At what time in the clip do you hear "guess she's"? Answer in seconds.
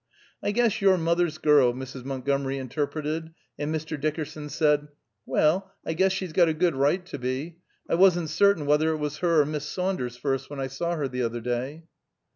5.93-6.33